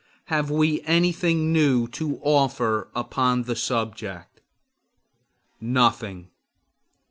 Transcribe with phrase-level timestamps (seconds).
[0.33, 4.41] Have we anything new to offer upon the subject?
[5.59, 6.29] Nothing.